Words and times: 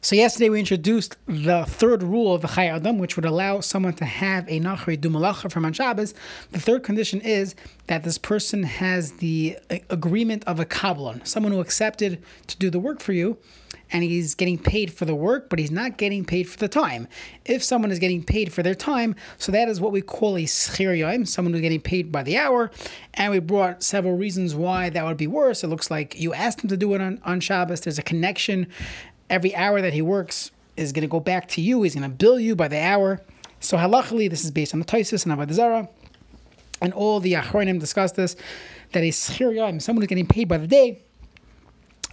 So 0.00 0.14
yesterday 0.14 0.48
we 0.48 0.60
introduced 0.60 1.16
the 1.26 1.64
third 1.66 2.04
rule 2.04 2.32
of 2.32 2.42
the 2.42 2.60
Adam, 2.60 2.98
which 2.98 3.16
would 3.16 3.24
allow 3.24 3.58
someone 3.58 3.94
to 3.94 4.04
have 4.04 4.46
a 4.48 4.60
Nachri 4.60 4.98
do 4.98 5.10
malacha 5.10 5.50
from 5.50 5.64
on 5.64 5.72
Shabbos. 5.72 6.14
The 6.52 6.60
third 6.60 6.84
condition 6.84 7.20
is 7.20 7.56
that 7.88 8.04
this 8.04 8.16
person 8.16 8.62
has 8.62 9.12
the 9.14 9.58
agreement 9.90 10.44
of 10.46 10.60
a 10.60 10.64
kablan, 10.64 11.26
someone 11.26 11.50
who 11.50 11.58
accepted 11.58 12.22
to 12.46 12.56
do 12.58 12.70
the 12.70 12.78
work 12.78 13.00
for 13.00 13.12
you, 13.12 13.38
and 13.90 14.04
he's 14.04 14.36
getting 14.36 14.56
paid 14.56 14.92
for 14.92 15.04
the 15.04 15.16
work, 15.16 15.50
but 15.50 15.58
he's 15.58 15.72
not 15.72 15.98
getting 15.98 16.24
paid 16.24 16.48
for 16.48 16.58
the 16.58 16.68
time. 16.68 17.08
If 17.44 17.64
someone 17.64 17.90
is 17.90 17.98
getting 17.98 18.22
paid 18.22 18.52
for 18.52 18.62
their 18.62 18.76
time, 18.76 19.16
so 19.36 19.50
that 19.50 19.68
is 19.68 19.80
what 19.80 19.90
we 19.90 20.00
call 20.00 20.36
a 20.36 20.44
schir 20.44 21.26
someone 21.26 21.52
who's 21.52 21.62
getting 21.62 21.80
paid 21.80 22.12
by 22.12 22.22
the 22.22 22.36
hour, 22.36 22.70
and 23.14 23.32
we 23.32 23.40
brought 23.40 23.82
several 23.82 24.16
reasons 24.16 24.54
why 24.54 24.90
that 24.90 25.04
would 25.04 25.16
be 25.16 25.26
worse. 25.26 25.64
It 25.64 25.68
looks 25.68 25.90
like 25.90 26.20
you 26.20 26.32
asked 26.34 26.62
him 26.62 26.68
to 26.68 26.76
do 26.76 26.94
it 26.94 27.00
on, 27.00 27.20
on 27.24 27.40
Shabbos. 27.40 27.80
There's 27.80 27.98
a 27.98 28.02
connection 28.02 28.68
every 29.30 29.54
hour 29.54 29.80
that 29.80 29.92
he 29.92 30.02
works 30.02 30.50
is 30.76 30.92
going 30.92 31.02
to 31.02 31.08
go 31.08 31.20
back 31.20 31.48
to 31.48 31.60
you. 31.60 31.82
He's 31.82 31.94
going 31.94 32.08
to 32.08 32.16
bill 32.16 32.38
you 32.38 32.54
by 32.54 32.68
the 32.68 32.80
hour. 32.80 33.20
So 33.60 33.76
halachically, 33.76 34.30
this 34.30 34.44
is 34.44 34.50
based 34.50 34.72
on 34.72 34.80
the 34.80 34.86
Taisus 34.86 35.26
and 35.26 35.36
Avodah 35.36 35.52
Zara, 35.52 35.88
and 36.80 36.92
all 36.92 37.18
the 37.18 37.32
Achronim 37.34 37.80
discuss 37.80 38.12
this, 38.12 38.36
that 38.92 39.02
a 39.02 39.08
schir 39.08 39.82
someone 39.82 40.02
who's 40.02 40.08
getting 40.08 40.26
paid 40.26 40.48
by 40.48 40.58
the 40.58 40.66
day 40.66 41.02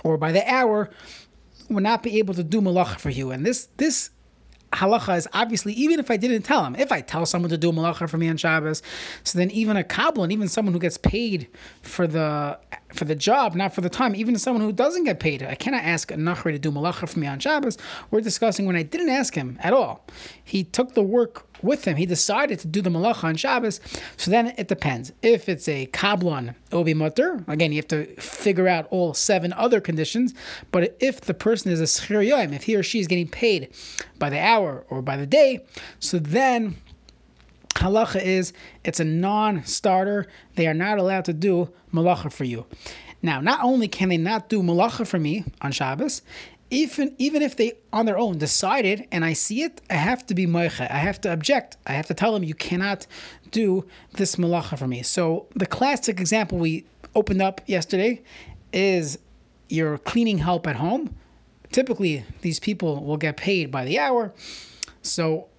or 0.03 0.17
by 0.17 0.31
the 0.31 0.47
hour, 0.51 0.89
will 1.69 1.81
not 1.81 2.03
be 2.03 2.19
able 2.19 2.33
to 2.33 2.43
do 2.43 2.61
malach 2.61 2.99
for 2.99 3.09
you. 3.09 3.31
And 3.31 3.45
this 3.45 3.67
this 3.77 4.11
halacha 4.73 5.17
is 5.17 5.27
obviously 5.33 5.73
even 5.73 5.99
if 5.99 6.11
I 6.11 6.17
didn't 6.17 6.43
tell 6.43 6.63
him, 6.63 6.75
if 6.75 6.91
I 6.91 7.01
tell 7.01 7.25
someone 7.25 7.49
to 7.49 7.57
do 7.57 7.71
malacha 7.71 8.09
for 8.09 8.17
me 8.17 8.29
on 8.29 8.37
Shabbos, 8.37 8.83
so 9.23 9.37
then 9.37 9.49
even 9.51 9.77
a 9.77 9.83
kablan, 9.83 10.31
even 10.31 10.47
someone 10.47 10.73
who 10.73 10.79
gets 10.79 10.97
paid 10.97 11.47
for 11.81 12.07
the 12.07 12.59
for 12.95 13.05
the 13.05 13.15
job, 13.15 13.55
not 13.55 13.73
for 13.73 13.81
the 13.81 13.89
time, 13.89 14.15
even 14.15 14.37
someone 14.37 14.63
who 14.63 14.71
doesn't 14.71 15.03
get 15.03 15.19
paid, 15.19 15.43
I 15.43 15.55
cannot 15.55 15.83
ask 15.83 16.11
a 16.11 16.15
nachri 16.15 16.51
to 16.51 16.59
do 16.59 16.71
malacha 16.71 17.07
for 17.09 17.19
me 17.19 17.27
on 17.27 17.39
Shabbos. 17.39 17.77
We're 18.11 18.21
discussing 18.21 18.65
when 18.65 18.75
I 18.75 18.83
didn't 18.83 19.09
ask 19.09 19.35
him 19.35 19.57
at 19.61 19.73
all. 19.73 20.05
He 20.43 20.63
took 20.63 20.93
the 20.93 21.03
work 21.03 21.47
with 21.61 21.85
him. 21.85 21.97
He 21.97 22.05
decided 22.05 22.59
to 22.59 22.67
do 22.67 22.81
the 22.81 22.89
malacha 22.89 23.23
on 23.25 23.35
Shabbos. 23.35 23.79
So 24.17 24.31
then 24.31 24.53
it 24.57 24.67
depends. 24.67 25.11
If 25.21 25.49
it's 25.49 25.67
a 25.67 25.87
kablan, 25.87 26.55
it 26.71 26.75
will 26.75 26.83
be 26.83 26.93
mutter. 26.93 27.43
Again, 27.47 27.71
you 27.71 27.77
have 27.77 27.87
to 27.89 28.15
figure 28.15 28.67
out 28.67 28.87
all 28.91 29.13
seven 29.13 29.53
other 29.53 29.81
conditions. 29.81 30.33
But 30.71 30.95
if 30.99 31.21
the 31.21 31.33
person 31.33 31.71
is 31.71 31.81
a 31.81 31.85
schir 31.85 32.25
if 32.53 32.63
he 32.63 32.75
or 32.75 32.83
she 32.83 32.99
is 32.99 33.07
getting 33.07 33.27
paid 33.27 33.69
by 34.19 34.29
the 34.29 34.39
hour 34.39 34.85
or 34.89 35.01
by 35.01 35.17
the 35.17 35.27
day, 35.27 35.65
so 35.99 36.19
then 36.19 36.77
halacha 37.85 38.21
is 38.21 38.53
it's 38.83 38.99
a 38.99 39.05
non-starter. 39.05 40.27
They 40.55 40.67
are 40.67 40.73
not 40.73 40.97
allowed 40.97 41.25
to 41.25 41.33
do 41.33 41.69
malacha 41.93 42.31
for 42.31 42.43
you. 42.43 42.65
Now, 43.21 43.41
not 43.41 43.63
only 43.63 43.87
can 43.87 44.09
they 44.09 44.17
not 44.17 44.49
do 44.49 44.61
malacha 44.61 45.07
for 45.07 45.19
me 45.19 45.45
on 45.61 45.71
Shabbos, 45.71 46.21
even 46.69 47.15
even 47.17 47.41
if 47.41 47.55
they 47.55 47.73
on 47.93 48.05
their 48.05 48.17
own 48.17 48.37
decided 48.37 49.07
and 49.11 49.23
I 49.23 49.33
see 49.33 49.63
it, 49.63 49.81
I 49.89 49.95
have 49.95 50.25
to 50.27 50.35
be 50.35 50.45
moicha. 50.45 50.89
I 50.91 50.97
have 50.97 51.21
to 51.21 51.31
object. 51.31 51.77
I 51.85 51.93
have 51.93 52.07
to 52.07 52.13
tell 52.13 52.33
them 52.33 52.43
you 52.43 52.55
cannot 52.55 53.07
do 53.51 53.85
this 54.13 54.35
malacha 54.35 54.77
for 54.77 54.87
me. 54.87 55.03
So 55.03 55.47
the 55.55 55.65
classic 55.65 56.19
example 56.19 56.57
we 56.57 56.85
opened 57.13 57.41
up 57.41 57.61
yesterday 57.65 58.21
is 58.73 59.19
your 59.69 59.97
cleaning 59.97 60.39
help 60.39 60.67
at 60.67 60.75
home. 60.75 61.15
Typically, 61.71 62.25
these 62.41 62.59
people 62.59 63.03
will 63.03 63.17
get 63.17 63.37
paid 63.37 63.71
by 63.71 63.85
the 63.85 63.99
hour. 63.99 64.33
So 65.01 65.49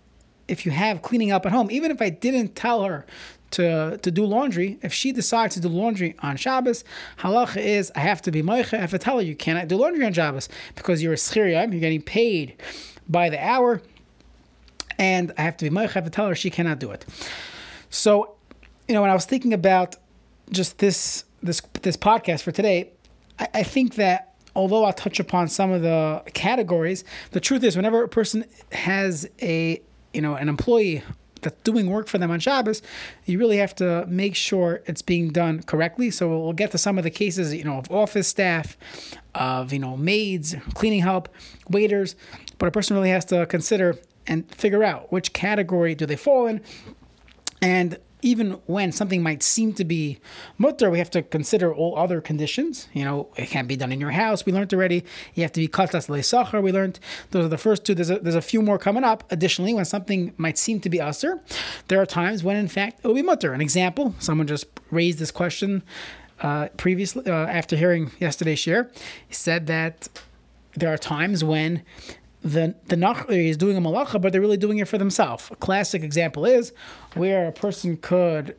if 0.48 0.64
you 0.64 0.72
have 0.72 1.02
cleaning 1.02 1.30
up 1.30 1.46
at 1.46 1.52
home, 1.52 1.70
even 1.70 1.90
if 1.90 2.00
I 2.00 2.10
didn't 2.10 2.54
tell 2.54 2.84
her 2.84 3.06
to, 3.52 3.98
to 3.98 4.10
do 4.10 4.24
laundry, 4.24 4.78
if 4.82 4.92
she 4.92 5.12
decides 5.12 5.54
to 5.54 5.60
do 5.60 5.68
laundry 5.68 6.16
on 6.20 6.36
Shabbos, 6.36 6.84
halacha 7.18 7.58
is 7.58 7.92
I 7.94 8.00
have 8.00 8.22
to 8.22 8.30
be 8.30 8.42
moicha. 8.42 8.74
I 8.74 8.80
have 8.80 8.90
to 8.90 8.98
tell 8.98 9.16
her 9.16 9.22
you 9.22 9.36
cannot 9.36 9.68
do 9.68 9.76
laundry 9.76 10.04
on 10.04 10.12
Shabbos 10.12 10.48
because 10.74 11.02
you're 11.02 11.12
a 11.12 11.16
schir 11.16 11.52
yom, 11.52 11.72
you're 11.72 11.80
getting 11.80 12.02
paid 12.02 12.60
by 13.08 13.28
the 13.28 13.42
hour, 13.42 13.82
and 14.98 15.32
I 15.38 15.42
have 15.42 15.56
to 15.58 15.68
be 15.68 15.74
moicha. 15.74 15.90
I 15.90 15.92
have 15.92 16.04
to 16.04 16.10
tell 16.10 16.28
her 16.28 16.34
she 16.34 16.50
cannot 16.50 16.78
do 16.78 16.90
it. 16.90 17.04
So, 17.90 18.34
you 18.88 18.94
know, 18.94 19.00
when 19.00 19.10
I 19.10 19.14
was 19.14 19.26
thinking 19.26 19.52
about 19.52 19.96
just 20.50 20.78
this 20.78 21.24
this 21.42 21.60
this 21.82 21.96
podcast 21.96 22.42
for 22.42 22.52
today, 22.52 22.90
I, 23.38 23.48
I 23.54 23.62
think 23.62 23.94
that 23.96 24.34
although 24.54 24.84
I'll 24.84 24.92
touch 24.92 25.20
upon 25.20 25.48
some 25.48 25.70
of 25.70 25.82
the 25.82 26.22
categories, 26.32 27.04
the 27.32 27.40
truth 27.40 27.62
is 27.62 27.76
whenever 27.76 28.02
a 28.02 28.08
person 28.08 28.44
has 28.72 29.28
a 29.40 29.82
you 30.16 30.22
know 30.22 30.34
an 30.34 30.48
employee 30.48 31.02
that's 31.42 31.56
doing 31.62 31.90
work 31.90 32.08
for 32.08 32.18
them 32.18 32.30
on 32.30 32.40
Shabbos, 32.40 32.82
you 33.26 33.38
really 33.38 33.58
have 33.58 33.74
to 33.76 34.06
make 34.06 34.34
sure 34.34 34.82
it's 34.86 35.02
being 35.02 35.28
done 35.30 35.62
correctly. 35.62 36.10
So 36.10 36.28
we'll 36.28 36.52
get 36.54 36.70
to 36.72 36.78
some 36.78 36.96
of 36.98 37.04
the 37.04 37.10
cases, 37.10 37.54
you 37.54 37.62
know, 37.62 37.76
of 37.78 37.90
office 37.90 38.26
staff, 38.26 38.76
of 39.34 39.72
you 39.72 39.78
know 39.78 39.96
maids, 39.96 40.56
cleaning 40.74 41.02
help, 41.02 41.28
waiters, 41.68 42.16
but 42.58 42.66
a 42.66 42.70
person 42.70 42.96
really 42.96 43.10
has 43.10 43.24
to 43.26 43.46
consider 43.46 43.98
and 44.26 44.52
figure 44.52 44.82
out 44.82 45.12
which 45.12 45.32
category 45.32 45.94
do 45.94 46.06
they 46.06 46.16
fall 46.16 46.46
in, 46.46 46.60
and 47.62 47.98
even 48.26 48.52
when 48.66 48.90
something 48.90 49.22
might 49.22 49.40
seem 49.40 49.72
to 49.74 49.84
be 49.84 50.18
mutter, 50.58 50.90
we 50.90 50.98
have 50.98 51.10
to 51.10 51.22
consider 51.22 51.72
all 51.72 51.96
other 51.96 52.20
conditions. 52.20 52.88
You 52.92 53.04
know, 53.04 53.28
it 53.36 53.46
can't 53.46 53.68
be 53.68 53.76
done 53.76 53.92
in 53.92 54.00
your 54.00 54.10
house. 54.10 54.44
We 54.44 54.52
learned 54.52 54.74
already. 54.74 55.04
You 55.34 55.44
have 55.44 55.52
to 55.52 55.60
be 55.60 55.68
katas 55.68 56.08
leisachar. 56.08 56.60
We 56.60 56.72
learned 56.72 56.98
those 57.30 57.44
are 57.46 57.48
the 57.48 57.56
first 57.56 57.84
two. 57.84 57.94
There's 57.94 58.10
a, 58.10 58.18
there's 58.18 58.34
a 58.34 58.42
few 58.42 58.62
more 58.62 58.78
coming 58.78 59.04
up. 59.04 59.22
Additionally, 59.30 59.72
when 59.72 59.84
something 59.84 60.34
might 60.36 60.58
seem 60.58 60.80
to 60.80 60.90
be 60.90 61.00
usher, 61.00 61.40
there 61.86 62.02
are 62.02 62.06
times 62.06 62.42
when 62.42 62.56
in 62.56 62.66
fact 62.66 62.98
it 63.02 63.06
will 63.06 63.14
be 63.14 63.22
mutter. 63.22 63.52
An 63.52 63.60
example: 63.60 64.14
someone 64.18 64.48
just 64.48 64.66
raised 64.90 65.20
this 65.20 65.30
question 65.30 65.84
uh, 66.40 66.68
previously 66.76 67.30
uh, 67.30 67.46
after 67.46 67.76
hearing 67.76 68.10
yesterday's 68.18 68.58
share. 68.58 68.90
He 69.28 69.34
said 69.34 69.68
that 69.68 70.08
there 70.74 70.92
are 70.92 70.98
times 70.98 71.44
when 71.44 71.82
the 72.42 72.74
the 72.86 72.96
Nachri 72.96 73.48
is 73.48 73.56
uh, 73.56 73.58
doing 73.58 73.76
a 73.76 73.80
malacha, 73.80 74.20
but 74.20 74.32
they're 74.32 74.40
really 74.40 74.56
doing 74.56 74.78
it 74.78 74.88
for 74.88 74.98
themselves. 74.98 75.48
A 75.50 75.56
classic 75.56 76.02
example 76.02 76.44
is 76.44 76.72
where 77.14 77.48
a 77.48 77.52
person 77.52 77.96
could 77.96 78.56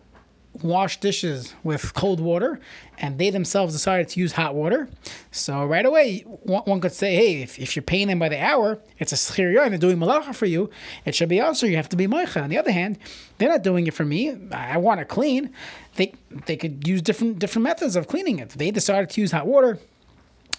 wash 0.63 0.99
dishes 0.99 1.53
with 1.63 1.93
cold 1.93 2.19
water 2.19 2.59
and 2.97 3.19
they 3.19 3.29
themselves 3.29 3.73
decided 3.73 4.07
to 4.09 4.19
use 4.19 4.33
hot 4.33 4.55
water. 4.55 4.89
So 5.31 5.65
right 5.65 5.85
away, 5.85 6.21
one 6.21 6.81
could 6.81 6.93
say, 6.93 7.15
hey, 7.15 7.41
if, 7.43 7.59
if 7.59 7.75
you're 7.75 7.83
paying 7.83 8.07
them 8.07 8.19
by 8.19 8.29
the 8.29 8.41
hour, 8.41 8.79
it's 8.97 9.11
a 9.11 9.15
schir 9.15 9.61
and 9.61 9.71
they're 9.71 9.77
doing 9.77 9.97
malacha 9.97 10.33
for 10.33 10.45
you, 10.45 10.69
it 11.05 11.13
should 11.13 11.29
be 11.29 11.39
also, 11.39 11.67
you 11.67 11.75
have 11.75 11.89
to 11.89 11.95
be 11.95 12.07
moicha. 12.07 12.41
On 12.41 12.49
the 12.49 12.57
other 12.57 12.71
hand, 12.71 12.97
they're 13.37 13.49
not 13.49 13.63
doing 13.63 13.87
it 13.87 13.93
for 13.93 14.05
me. 14.05 14.35
I 14.51 14.77
want 14.77 14.99
to 14.99 15.05
clean. 15.05 15.53
They, 15.95 16.13
they 16.45 16.57
could 16.57 16.87
use 16.87 17.01
different 17.01 17.39
different 17.39 17.63
methods 17.63 17.95
of 17.95 18.07
cleaning 18.07 18.39
it. 18.39 18.49
They 18.49 18.71
decided 18.71 19.09
to 19.11 19.21
use 19.21 19.31
hot 19.31 19.47
water. 19.47 19.79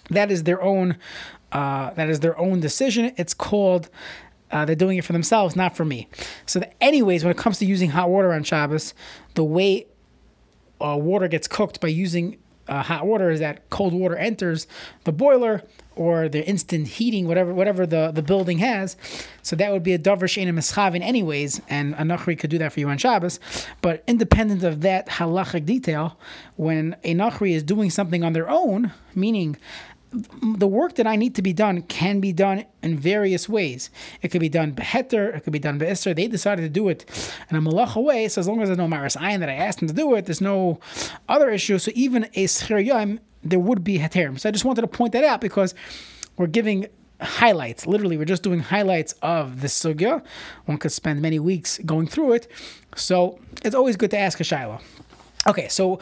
That 0.09 0.31
is 0.31 0.43
their 0.43 0.61
own 0.61 0.97
uh, 1.51 1.91
that 1.91 2.09
is 2.09 2.19
their 2.19 2.37
own 2.37 2.59
decision. 2.59 3.13
It's 3.17 3.33
called. 3.33 3.89
Uh, 4.51 4.65
they're 4.65 4.75
doing 4.75 4.97
it 4.97 5.05
for 5.05 5.13
themselves, 5.13 5.55
not 5.55 5.77
for 5.77 5.85
me. 5.85 6.07
So, 6.47 6.59
that 6.59 6.73
anyways, 6.81 7.23
when 7.23 7.29
it 7.29 7.37
comes 7.37 7.59
to 7.59 7.67
using 7.67 7.91
hot 7.91 8.09
water 8.09 8.33
on 8.33 8.43
Shabbos, 8.43 8.95
the 9.35 9.43
way 9.43 9.85
uh, 10.81 10.97
water 10.97 11.27
gets 11.27 11.47
cooked 11.47 11.79
by 11.79 11.89
using 11.89 12.39
uh, 12.67 12.83
hot 12.83 13.05
water 13.05 13.29
is 13.31 13.39
that 13.39 13.69
cold 13.69 13.93
water 13.93 14.15
enters 14.15 14.67
the 15.03 15.11
boiler 15.11 15.63
or 15.95 16.29
the 16.29 16.47
instant 16.47 16.87
heating, 16.87 17.27
whatever 17.27 17.53
whatever 17.53 17.85
the, 17.85 18.11
the 18.11 18.21
building 18.21 18.59
has. 18.59 18.95
So 19.41 19.55
that 19.55 19.71
would 19.71 19.83
be 19.83 19.93
a 19.93 19.99
davar 19.99 20.29
she'eino 20.29 20.51
miskavein 20.51 21.01
anyways, 21.01 21.61
and 21.67 21.93
a 21.95 22.03
nachri 22.03 22.37
could 22.37 22.49
do 22.49 22.57
that 22.59 22.71
for 22.71 22.79
you 22.79 22.89
on 22.89 22.97
Shabbos. 22.97 23.39
But 23.81 24.03
independent 24.07 24.63
of 24.63 24.81
that 24.81 25.07
halachic 25.07 25.65
detail, 25.65 26.17
when 26.55 26.95
a 27.03 27.13
nachri 27.15 27.51
is 27.51 27.63
doing 27.63 27.89
something 27.89 28.23
on 28.23 28.33
their 28.33 28.49
own, 28.49 28.93
meaning 29.15 29.57
the 30.11 30.67
work 30.67 30.95
that 30.95 31.05
I 31.05 31.15
need 31.15 31.35
to 31.35 31.41
be 31.41 31.53
done 31.53 31.83
can 31.83 32.19
be 32.19 32.33
done 32.33 32.65
in 32.81 32.97
various 32.97 33.47
ways. 33.47 33.89
It 34.21 34.29
could 34.29 34.41
be 34.41 34.49
done 34.49 34.73
beheter, 34.73 35.35
it 35.35 35.41
could 35.41 35.53
be 35.53 35.59
done 35.59 35.77
be'isr. 35.77 36.15
They 36.15 36.27
decided 36.27 36.63
to 36.63 36.69
do 36.69 36.89
it 36.89 37.05
in 37.49 37.55
a 37.55 37.61
malacha 37.61 38.03
way, 38.03 38.27
so 38.27 38.41
as 38.41 38.47
long 38.47 38.61
as 38.61 38.69
there's 38.69 38.77
no 38.77 38.87
maris 38.87 39.15
ayin 39.15 39.39
that 39.39 39.49
I 39.49 39.53
asked 39.53 39.79
them 39.79 39.87
to 39.87 39.93
do 39.93 40.15
it, 40.15 40.25
there's 40.25 40.41
no 40.41 40.79
other 41.27 41.49
issue. 41.49 41.77
So 41.77 41.91
even 41.93 42.25
a 42.33 42.45
schir 42.45 42.83
yom, 42.83 43.19
there 43.43 43.59
would 43.59 43.83
be 43.83 43.99
heterim. 43.99 44.39
So 44.39 44.49
I 44.49 44.51
just 44.51 44.65
wanted 44.65 44.81
to 44.81 44.87
point 44.87 45.13
that 45.13 45.23
out 45.23 45.41
because 45.41 45.75
we're 46.37 46.47
giving 46.47 46.87
highlights. 47.21 47.85
Literally, 47.85 48.17
we're 48.17 48.25
just 48.25 48.43
doing 48.43 48.59
highlights 48.61 49.13
of 49.21 49.61
the 49.61 49.67
sugya. 49.67 50.23
One 50.65 50.77
could 50.77 50.91
spend 50.91 51.21
many 51.21 51.37
weeks 51.39 51.79
going 51.85 52.07
through 52.07 52.33
it. 52.33 52.47
So 52.95 53.39
it's 53.63 53.75
always 53.75 53.95
good 53.95 54.11
to 54.11 54.17
ask 54.17 54.39
a 54.39 54.43
shaila. 54.43 54.81
Okay, 55.47 55.67
so 55.67 55.99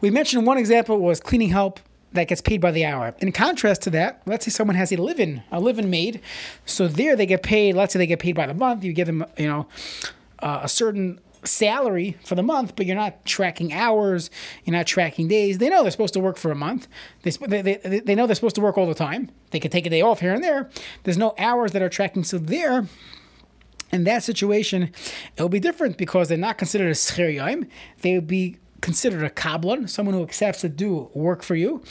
we 0.00 0.10
mentioned 0.10 0.46
one 0.46 0.58
example 0.58 0.98
was 0.98 1.20
cleaning 1.20 1.50
help 1.50 1.80
that 2.12 2.28
gets 2.28 2.40
paid 2.40 2.60
by 2.60 2.70
the 2.70 2.84
hour. 2.84 3.14
In 3.18 3.32
contrast 3.32 3.82
to 3.82 3.90
that, 3.90 4.22
let's 4.26 4.44
say 4.44 4.50
someone 4.50 4.76
has 4.76 4.92
a 4.92 4.96
living 4.96 5.42
a 5.50 5.60
living 5.60 5.90
maid, 5.90 6.20
so 6.64 6.88
there 6.88 7.16
they 7.16 7.26
get 7.26 7.42
paid. 7.42 7.74
Let's 7.74 7.92
say 7.92 7.98
they 7.98 8.06
get 8.06 8.18
paid 8.18 8.34
by 8.34 8.46
the 8.46 8.54
month. 8.54 8.84
You 8.84 8.92
give 8.92 9.06
them 9.06 9.24
you 9.36 9.48
know 9.48 9.68
uh, 10.40 10.60
a 10.62 10.68
certain 10.68 11.20
salary 11.44 12.16
for 12.24 12.34
the 12.34 12.42
month, 12.42 12.76
but 12.76 12.86
you're 12.86 12.96
not 12.96 13.24
tracking 13.24 13.72
hours, 13.72 14.30
you're 14.64 14.76
not 14.76 14.86
tracking 14.86 15.28
days. 15.28 15.58
They 15.58 15.68
know 15.68 15.82
they're 15.82 15.90
supposed 15.90 16.14
to 16.14 16.20
work 16.20 16.36
for 16.36 16.50
a 16.50 16.54
month. 16.54 16.86
They, 17.22 17.30
they, 17.30 18.00
they 18.04 18.14
know 18.14 18.26
they're 18.26 18.34
supposed 18.34 18.56
to 18.56 18.60
work 18.60 18.76
all 18.76 18.86
the 18.86 18.94
time. 18.94 19.30
They 19.50 19.60
can 19.60 19.70
take 19.70 19.86
a 19.86 19.90
day 19.90 20.02
off 20.02 20.20
here 20.20 20.34
and 20.34 20.44
there. 20.44 20.70
There's 21.04 21.18
no 21.18 21.34
hours 21.38 21.72
that 21.72 21.82
are 21.82 21.88
tracking. 21.88 22.24
So 22.24 22.38
there, 22.38 22.86
in 23.90 24.04
that 24.04 24.22
situation, 24.22 24.92
it 25.36 25.42
will 25.42 25.48
be 25.48 25.60
different 25.60 25.96
because 25.96 26.28
they're 26.28 26.38
not 26.38 26.58
considered 26.58 26.88
a 26.88 26.94
schir 26.94 27.68
They 28.02 28.14
would 28.14 28.26
be 28.26 28.58
considered 28.80 29.22
a 29.22 29.30
kablan, 29.30 29.88
someone 29.88 30.14
who 30.14 30.22
accepts 30.22 30.60
to 30.62 30.68
do 30.68 31.10
work 31.14 31.42
for 31.42 31.54
you. 31.54 31.82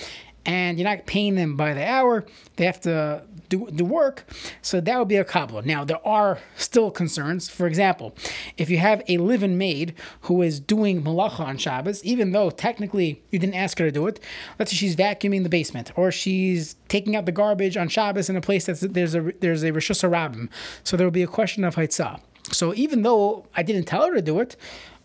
and 0.46 0.80
you're 0.80 0.90
not 0.90 1.06
paying 1.06 1.36
them 1.36 1.56
by 1.56 1.74
the 1.74 1.86
hour. 1.86 2.26
They 2.56 2.66
have 2.66 2.80
to 2.82 3.24
do, 3.50 3.68
do 3.72 3.84
work. 3.86 4.26
So 4.62 4.80
that 4.80 4.98
would 4.98 5.08
be 5.08 5.18
a 5.18 5.26
kablan. 5.26 5.66
Now, 5.66 5.84
there 5.84 6.06
are 6.08 6.40
still 6.56 6.92
concerns. 6.92 7.50
For 7.50 7.68
example, 7.68 8.16
if 8.58 8.70
you 8.70 8.78
have 8.78 9.04
a 9.08 9.18
living 9.18 9.58
maid 9.58 9.94
who 10.22 10.42
is 10.42 10.60
doing 10.60 11.04
malacha 11.04 11.42
on 11.42 11.58
Shabbos, 11.58 12.04
even 12.04 12.32
though 12.32 12.50
technically 12.50 13.22
you 13.32 13.38
didn't 13.38 13.56
ask 13.56 13.78
her 13.80 13.86
to 13.86 13.92
do 13.92 14.08
it, 14.08 14.20
let's 14.58 14.72
say 14.72 14.78
she's 14.78 14.96
vacuuming 14.96 15.44
the 15.44 15.50
basement 15.50 15.92
or 15.96 16.12
she's 16.12 16.76
taking 16.88 17.16
out 17.16 17.26
the 17.26 17.32
garbage 17.32 17.76
on 17.78 17.90
Shabbos 17.90 18.30
in 18.30 18.36
a 18.36 18.42
place 18.42 18.66
that's 18.66 18.82
there's 18.82 19.16
a 19.16 19.34
there's 19.40 19.64
a 19.64 19.72
Hashanah, 19.72 20.50
so 20.84 20.98
there 20.98 21.06
will 21.06 21.12
be 21.12 21.24
a 21.24 21.28
question 21.28 21.64
of 21.64 21.76
Haitzah. 21.76 22.22
So 22.52 22.74
even 22.74 23.04
though 23.04 23.46
I 23.56 23.62
didn't 23.64 23.86
tell 23.86 24.08
her 24.08 24.16
to 24.16 24.22
do 24.22 24.40
it, 24.40 24.56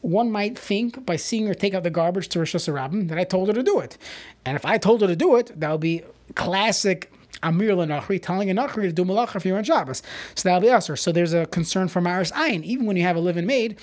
one 0.04 0.30
might 0.30 0.58
think 0.58 1.06
by 1.06 1.16
seeing 1.16 1.46
her 1.46 1.54
take 1.54 1.72
out 1.72 1.82
the 1.82 1.90
garbage 1.90 2.28
to 2.28 2.38
Rosh 2.38 2.54
Hashanah 2.54 3.08
that 3.08 3.18
I 3.18 3.24
told 3.24 3.48
her 3.48 3.54
to 3.54 3.62
do 3.62 3.80
it. 3.80 3.96
And 4.44 4.54
if 4.54 4.66
I 4.66 4.76
told 4.76 5.00
her 5.00 5.06
to 5.06 5.16
do 5.16 5.36
it, 5.36 5.58
that 5.58 5.70
would 5.70 5.80
be 5.80 6.02
classic 6.34 7.10
amira 7.42 7.76
l'nachri 7.76 8.22
telling 8.22 8.50
a 8.50 8.54
Nachri 8.54 8.82
to 8.82 8.92
do 8.92 9.04
malacha 9.04 9.36
if 9.36 9.46
you're 9.46 9.56
on 9.56 9.64
Shabbos. 9.64 10.02
So 10.34 10.48
that'll 10.48 10.60
be 10.60 10.70
usher. 10.70 10.96
So 10.96 11.10
there's 11.10 11.32
a 11.32 11.46
concern 11.46 11.88
for 11.88 12.02
Maris 12.02 12.30
Ayin. 12.32 12.62
Even 12.64 12.86
when 12.86 12.96
you 12.96 13.02
have 13.02 13.16
a 13.16 13.20
living 13.20 13.46
maid, 13.46 13.78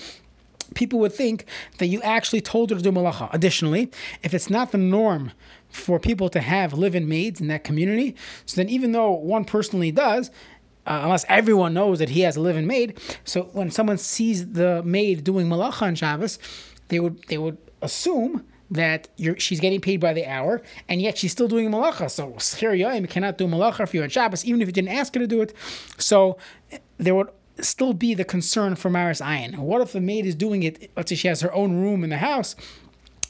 people 0.74 1.00
would 1.00 1.12
think 1.12 1.44
that 1.78 1.86
you 1.86 2.00
actually 2.02 2.40
told 2.40 2.70
her 2.70 2.76
to 2.76 2.82
do 2.82 2.92
malacha. 2.92 3.28
Additionally, 3.32 3.90
if 4.22 4.32
it's 4.32 4.48
not 4.48 4.70
the 4.70 4.78
norm 4.78 5.32
for 5.70 5.98
people 5.98 6.28
to 6.28 6.40
have 6.40 6.72
live-in 6.74 7.08
maids 7.08 7.40
in 7.40 7.48
that 7.48 7.64
community, 7.64 8.14
so 8.46 8.56
then 8.56 8.68
even 8.68 8.92
though 8.92 9.10
one 9.10 9.44
personally 9.44 9.90
does, 9.90 10.30
uh, 10.86 11.00
unless 11.02 11.24
everyone 11.28 11.74
knows 11.74 11.98
that 11.98 12.10
he 12.10 12.20
has 12.20 12.36
a 12.36 12.40
live-in 12.40 12.66
maid, 12.66 12.98
so 13.24 13.44
when 13.52 13.70
someone 13.70 13.98
sees 13.98 14.52
the 14.52 14.82
maid 14.82 15.24
doing 15.24 15.48
malacha 15.48 15.82
on 15.82 15.94
Shabbos, 15.94 16.38
they 16.88 17.00
would 17.00 17.22
they 17.28 17.38
would 17.38 17.58
assume 17.80 18.44
that 18.70 19.08
she's 19.36 19.60
getting 19.60 19.80
paid 19.80 20.00
by 20.00 20.12
the 20.14 20.24
hour, 20.26 20.62
and 20.88 21.02
yet 21.02 21.18
she's 21.18 21.30
still 21.30 21.48
doing 21.48 21.70
malacha. 21.70 22.10
So 22.10 22.32
Schir 22.32 23.08
cannot 23.08 23.38
do 23.38 23.46
malacha 23.46 23.88
for 23.88 23.96
you 23.96 24.02
on 24.02 24.08
Shabbos, 24.08 24.44
even 24.44 24.62
if 24.62 24.68
you 24.68 24.72
didn't 24.72 24.90
ask 24.90 25.14
her 25.14 25.20
to 25.20 25.26
do 25.26 25.42
it. 25.42 25.54
So 25.98 26.38
there 26.96 27.14
would 27.14 27.28
still 27.60 27.92
be 27.92 28.14
the 28.14 28.24
concern 28.24 28.76
for 28.76 28.88
Maris 28.88 29.20
Ayin. 29.20 29.58
What 29.58 29.82
if 29.82 29.92
the 29.92 30.00
maid 30.00 30.24
is 30.24 30.34
doing 30.34 30.62
it? 30.62 30.90
Let's 30.96 31.10
say 31.10 31.16
she 31.16 31.28
has 31.28 31.42
her 31.42 31.52
own 31.52 31.80
room 31.80 32.02
in 32.02 32.10
the 32.10 32.18
house 32.18 32.56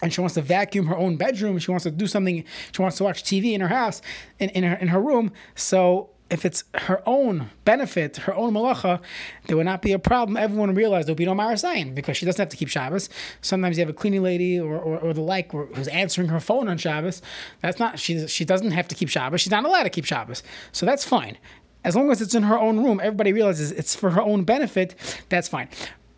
and 0.01 0.13
she 0.13 0.21
wants 0.21 0.35
to 0.35 0.43
vacuum 0.43 0.87
her 0.87 0.97
own 0.97 1.17
bedroom. 1.17 1.59
She 1.59 1.71
wants 1.71 1.85
to 1.85 1.91
do 1.91 2.07
something. 2.07 2.45
She 2.73 2.83
wants 2.83 2.97
to 2.99 3.05
watch 3.05 3.23
TV 3.23 3.53
in 3.53 3.61
her 3.61 3.69
house, 3.69 4.03
in, 4.39 4.51
in 4.51 4.65
her 4.65 4.77
in 4.77 4.89
her 4.89 5.01
room. 5.01 5.33
So 5.55 6.11
if 6.33 6.47
it's 6.47 6.65
her 6.75 7.03
own 7.07 7.51
benefit, 7.67 8.17
her 8.17 8.35
own 8.35 8.55
malacha, 8.55 9.01
there 9.47 9.57
would 9.57 9.67
not 9.67 9.83
be 9.83 9.93
a 9.93 9.99
problem. 9.99 10.39
Everyone 10.39 10.69
would 10.69 10.77
realize 10.79 11.05
there'll 11.05 11.15
be 11.15 11.27
no 11.27 11.35
maris 11.35 11.63
ayin 11.63 11.95
because 11.95 12.17
she 12.17 12.25
doesn't 12.25 12.41
have 12.41 12.49
to 12.49 12.57
keep 12.57 12.69
Shabbos. 12.69 13.11
Sometimes 13.43 13.77
you 13.77 13.83
have 13.83 13.91
a 13.91 13.93
cleaning 13.93 14.23
lady 14.23 14.59
or, 14.59 14.79
or, 14.79 14.99
or 14.99 15.13
the 15.13 15.21
like 15.21 15.53
who's 15.53 15.89
answering 15.89 16.29
her 16.29 16.41
phone 16.41 16.69
on 16.69 16.79
Shabbos. 16.79 17.21
That's 17.61 17.79
not 17.79 17.99
she. 17.99 18.27
She 18.27 18.47
doesn't 18.47 18.71
have 18.71 18.89
to 18.89 18.95
keep 18.95 19.11
Shabbos. 19.11 19.43
She's 19.43 19.51
not 19.51 19.65
allowed 19.67 19.83
to 19.83 19.91
keep 19.91 20.07
Shabbos. 20.07 20.43
So 20.73 20.87
that's 20.87 21.05
fine. 21.05 21.37
As 21.85 21.95
long 21.95 22.11
as 22.11 22.23
it's 22.23 22.35
in 22.35 22.45
her 22.45 22.59
own 22.59 22.83
room, 22.83 22.99
everybody 23.03 23.33
realizes 23.35 23.71
it's 23.71 23.95
for 23.95 24.11
her 24.13 24.23
own 24.23 24.45
benefit. 24.45 24.95
That's 25.29 25.49
fine. 25.49 25.69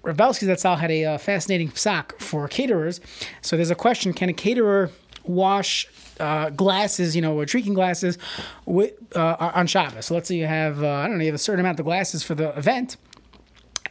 Reb 0.02 0.18
Belsky 0.18 0.46
Zatzal 0.46 0.78
had 0.78 0.90
a 0.90 1.04
uh, 1.06 1.18
fascinating 1.18 1.70
psak 1.70 2.20
for 2.20 2.46
caterers. 2.46 3.00
So 3.40 3.56
there's 3.56 3.70
a 3.70 3.74
question: 3.74 4.12
Can 4.12 4.28
a 4.28 4.34
caterer 4.34 4.90
wash 5.24 5.86
uh, 6.20 6.50
glasses, 6.50 7.16
you 7.16 7.22
know, 7.22 7.44
drinking 7.44 7.74
glasses 7.74 8.18
with, 8.66 8.92
uh, 9.16 9.50
on 9.54 9.66
Shabbos. 9.66 10.06
So 10.06 10.14
let's 10.14 10.28
say 10.28 10.36
you 10.36 10.46
have, 10.46 10.82
uh, 10.82 10.88
I 10.88 11.08
don't 11.08 11.18
know, 11.18 11.24
you 11.24 11.28
have 11.28 11.34
a 11.34 11.38
certain 11.38 11.60
amount 11.60 11.80
of 11.80 11.86
glasses 11.86 12.22
for 12.22 12.34
the 12.34 12.56
event, 12.56 12.96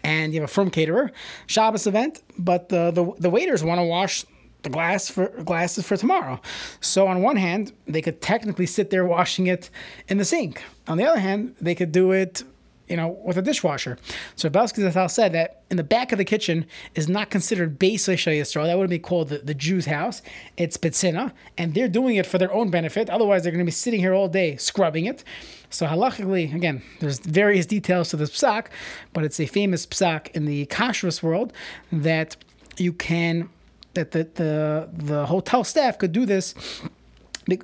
and 0.04 0.34
you 0.34 0.42
have 0.42 0.50
a 0.50 0.54
firm 0.54 0.70
caterer, 0.70 1.12
Shabbos 1.48 1.88
event, 1.88 2.22
but 2.38 2.70
the, 2.70 2.92
the, 2.92 3.12
the 3.20 3.30
waiters 3.30 3.64
want 3.64 3.80
to 3.80 3.86
wash 3.86 4.26
the 4.64 4.70
glass 4.70 5.10
for 5.10 5.28
glasses 5.44 5.86
for 5.86 5.98
tomorrow. 5.98 6.40
So 6.80 7.08
on 7.08 7.22
one 7.22 7.36
hand, 7.36 7.74
they 7.86 8.02
could 8.02 8.22
technically 8.22 8.66
sit 8.66 8.90
there 8.90 9.06
washing 9.06 9.48
it 9.48 9.70
in 10.08 10.18
the 10.18 10.26
sink. 10.26 10.64
On 10.88 10.98
the 10.98 11.06
other 11.06 11.20
hand, 11.20 11.56
they 11.60 11.76
could 11.76 11.92
do 11.92 12.12
it 12.12 12.44
you 12.88 12.98
know, 12.98 13.08
with 13.24 13.38
a 13.38 13.42
dishwasher. 13.42 13.98
So 14.36 14.50
Belsky 14.50 14.82
Zatzal 14.82 15.10
said 15.10 15.32
that 15.34 15.62
in 15.72 15.78
the 15.78 15.84
back 15.84 16.12
of 16.12 16.18
the 16.18 16.26
kitchen 16.26 16.66
is 16.96 17.08
not 17.08 17.30
considered 17.30 17.80
Beis 17.80 17.96
Yisrael. 17.96 18.66
That 18.66 18.78
would 18.78 18.90
be 18.90 19.00
called 19.00 19.30
the, 19.30 19.40
the 19.40 19.54
Jew's 19.54 19.86
house. 19.86 20.22
It's 20.58 20.78
Bitsina, 20.78 21.32
and 21.58 21.74
they're 21.74 21.88
doing 21.88 22.16
it 22.16 22.26
for 22.26 22.38
their 22.38 22.54
own 22.54 22.70
benefit. 22.70 23.10
Otherwise, 23.10 23.44
they're 23.44 23.52
going 23.52 23.66
to 23.66 23.66
be 23.66 23.72
sitting 23.72 24.00
here 24.00 24.14
all 24.14 24.28
day 24.28 24.58
scrubbing 24.58 25.06
it. 25.06 25.24
So 25.70 25.88
halachically, 25.88 26.54
again, 26.54 26.84
there's 27.00 27.20
various 27.20 27.66
details 27.66 28.10
to 28.10 28.18
this 28.18 28.30
psak, 28.30 28.68
but 29.12 29.24
it's 29.24 29.40
a 29.40 29.46
famous 29.46 29.86
psak 29.88 30.30
in 30.36 30.46
the 30.46 30.66
kashrus 30.68 31.24
world 31.24 31.54
that 31.92 32.36
you 32.78 32.94
can, 32.94 33.50
that 33.94 34.12
the, 34.12 34.30
the, 34.36 34.90
the 34.92 35.26
hotel 35.26 35.64
staff 35.64 35.98
could 35.98 36.12
do 36.12 36.26
this 36.26 36.54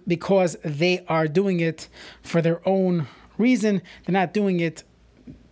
because 0.08 0.58
they 0.64 1.06
are 1.08 1.28
doing 1.28 1.60
it 1.60 1.88
for 2.22 2.42
their 2.42 2.68
own 2.68 3.08
reason. 3.38 3.82
They're 4.06 4.14
not 4.14 4.34
doing 4.34 4.60
it 4.60 4.84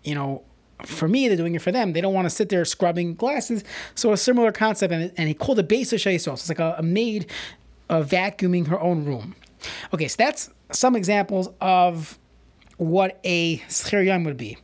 you 0.07 0.15
know, 0.15 0.43
for 0.85 1.07
me, 1.07 1.27
they're 1.27 1.35
doing 1.35 1.55
it 1.55 1.61
for 1.61 1.71
them. 1.71 1.93
They 1.93 2.01
don't 2.01 2.13
want 2.13 2.27
to 2.27 2.29
sit 2.29 2.49
there 2.49 2.63
scrubbing 2.63 3.15
glasses. 3.15 3.63
So 3.95 4.13
a 4.13 4.17
similar 4.17 4.51
concept, 4.51 4.93
and, 4.93 5.11
and 5.17 5.27
he 5.27 5.33
called 5.33 5.59
it 5.59 5.67
Beis 5.67 5.87
sauce. 6.21 6.41
It's 6.41 6.49
like 6.49 6.59
a, 6.59 6.75
a 6.77 6.83
maid 6.83 7.29
of 7.89 8.09
vacuuming 8.09 8.67
her 8.67 8.79
own 8.79 9.03
room. 9.03 9.35
Okay, 9.93 10.07
so 10.07 10.15
that's 10.17 10.49
some 10.71 10.95
examples 10.95 11.49
of 11.59 12.17
what 12.77 13.19
a 13.23 13.57
schir 13.67 14.23
would 14.23 14.37
be. 14.37 14.57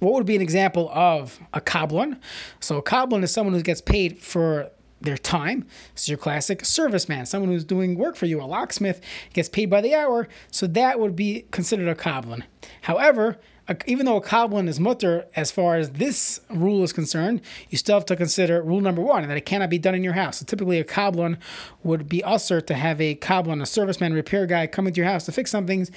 What 0.00 0.12
would 0.12 0.26
be 0.26 0.36
an 0.36 0.42
example 0.42 0.90
of 0.92 1.40
a 1.54 1.60
kablan? 1.60 2.20
So 2.60 2.76
a 2.76 2.82
kablan 2.82 3.22
is 3.22 3.32
someone 3.32 3.54
who 3.54 3.62
gets 3.62 3.80
paid 3.80 4.18
for 4.18 4.70
their 5.00 5.16
time. 5.16 5.66
This 5.94 6.08
your 6.08 6.18
classic 6.18 6.62
serviceman, 6.62 7.26
someone 7.26 7.50
who's 7.50 7.64
doing 7.64 7.96
work 7.96 8.16
for 8.16 8.26
you. 8.26 8.40
A 8.40 8.44
locksmith 8.44 9.00
gets 9.32 9.48
paid 9.48 9.70
by 9.70 9.80
the 9.80 9.94
hour, 9.94 10.28
so 10.50 10.66
that 10.66 10.98
would 10.98 11.16
be 11.16 11.46
considered 11.50 11.88
a 11.88 11.94
kablan. 11.94 12.42
However, 12.82 13.38
even 13.86 14.06
though 14.06 14.16
a 14.16 14.22
kablan 14.22 14.68
is 14.68 14.80
mutter, 14.80 15.26
as 15.36 15.50
far 15.50 15.76
as 15.76 15.90
this 15.90 16.40
rule 16.50 16.82
is 16.82 16.92
concerned, 16.92 17.40
you 17.68 17.78
still 17.78 17.96
have 17.96 18.06
to 18.06 18.16
consider 18.16 18.62
rule 18.62 18.80
number 18.80 19.02
one, 19.02 19.26
that 19.28 19.36
it 19.36 19.44
cannot 19.46 19.70
be 19.70 19.78
done 19.78 19.94
in 19.94 20.02
your 20.02 20.14
house. 20.14 20.38
So 20.38 20.46
typically, 20.46 20.78
a 20.78 20.84
kablan 20.84 21.38
would 21.82 22.08
be 22.08 22.24
usher 22.24 22.60
to 22.60 22.74
have 22.74 23.00
a 23.00 23.14
kablan, 23.14 23.60
a 23.60 23.64
serviceman, 23.64 24.14
repair 24.14 24.46
guy, 24.46 24.66
come 24.66 24.86
into 24.86 25.00
your 25.00 25.10
house 25.10 25.24
to 25.26 25.32
fix 25.32 25.50
some 25.50 25.66
things. 25.66 25.90